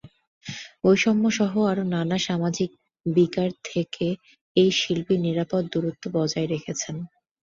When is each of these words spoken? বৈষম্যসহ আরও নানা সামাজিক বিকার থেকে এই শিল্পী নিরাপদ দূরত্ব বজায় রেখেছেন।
বৈষম্যসহ 0.83 1.51
আরও 1.71 1.83
নানা 1.93 2.17
সামাজিক 2.19 2.69
বিকার 3.05 3.49
থেকে 3.65 4.05
এই 4.55 4.69
শিল্পী 4.79 5.15
নিরাপদ 5.17 5.63
দূরত্ব 5.73 6.03
বজায় 6.15 6.47
রেখেছেন। 6.47 6.95